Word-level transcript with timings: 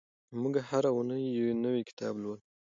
موږ 0.41 0.55
هره 0.69 0.89
اونۍ 0.95 1.23
یو 1.37 1.47
نوی 1.63 1.81
کتاب 1.89 2.13
لولو. 2.21 2.43